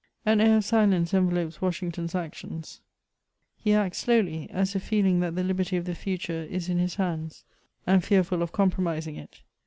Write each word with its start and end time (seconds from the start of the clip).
An 0.25 0.41
air 0.41 0.57
of 0.57 0.65
silence 0.65 1.13
envelopes 1.13 1.61
Washington's 1.61 2.15
actions; 2.15 2.81
he 3.55 3.71
acts 3.75 4.03
258 4.05 4.49
MEMOIRS 4.49 4.49
OF 4.49 4.55
slowly; 4.55 4.59
as 4.59 4.75
if 4.75 4.89
feeling 4.89 5.19
that 5.19 5.35
the 5.35 5.43
liberty 5.43 5.77
of 5.77 5.85
the 5.85 5.91
fature 5.93 6.47
is 6.49 6.69
in 6.69 6.79
his 6.79 6.95
hands, 6.95 7.43
and 7.85 8.03
rearful 8.09 8.41
of 8.41 8.51
compromising 8.51 9.15
it. 9.15 9.43